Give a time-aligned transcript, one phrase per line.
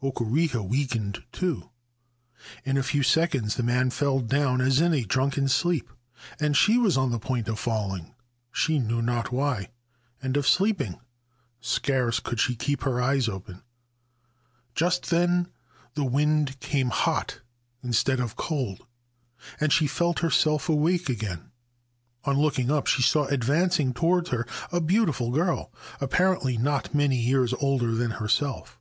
[0.00, 1.68] Okureha weakened too.
[2.64, 5.90] In a few seconds the man fell down as in a drunken sleep,
[6.38, 8.14] and she was on the point of falling
[8.52, 9.70] (she knew not why)
[10.22, 11.00] and of sleeping
[11.60, 13.64] (scarce could she keep her eyes open).
[14.76, 15.48] Just then
[15.94, 17.40] the wind came hot
[17.82, 18.86] instead of cold,
[19.58, 21.50] and she felt herself awake again.
[22.24, 27.52] On looking up she saw advancing towards her a beautiful girl, apparently not many years
[27.54, 28.78] older than herself.